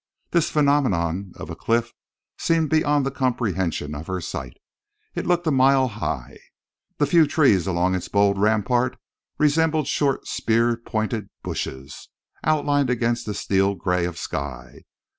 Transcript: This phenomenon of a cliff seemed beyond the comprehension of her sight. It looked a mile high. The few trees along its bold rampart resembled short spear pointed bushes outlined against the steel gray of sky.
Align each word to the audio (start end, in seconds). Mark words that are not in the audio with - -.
This 0.31 0.49
phenomenon 0.49 1.31
of 1.35 1.51
a 1.51 1.55
cliff 1.55 1.93
seemed 2.35 2.71
beyond 2.71 3.05
the 3.05 3.11
comprehension 3.11 3.93
of 3.93 4.07
her 4.07 4.19
sight. 4.19 4.57
It 5.13 5.27
looked 5.27 5.45
a 5.45 5.51
mile 5.51 5.89
high. 5.89 6.39
The 6.97 7.05
few 7.05 7.27
trees 7.27 7.67
along 7.67 7.93
its 7.93 8.07
bold 8.07 8.39
rampart 8.39 8.97
resembled 9.37 9.85
short 9.87 10.25
spear 10.25 10.75
pointed 10.75 11.29
bushes 11.43 12.09
outlined 12.43 12.89
against 12.89 13.27
the 13.27 13.35
steel 13.35 13.75
gray 13.75 14.05
of 14.05 14.17
sky. 14.17 14.85